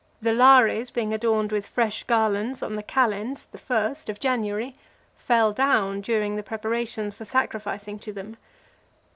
[0.19, 4.75] The Lares being adorned with fresh garlands on the calends (the first) of January,
[5.15, 8.37] fell down during the preparations for sacrificing to them.